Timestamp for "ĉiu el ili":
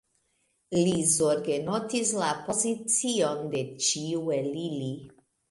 3.91-4.91